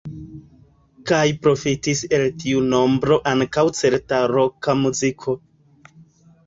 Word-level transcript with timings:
Kaj 1.11 1.19
profitis 1.43 2.01
el 2.19 2.25
tiu 2.45 2.65
nombro 2.73 3.19
ankaŭ 3.35 3.67
certa 3.83 4.25
roka 4.35 4.81
muziko. 4.85 5.39